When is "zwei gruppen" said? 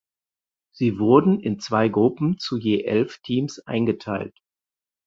1.59-2.39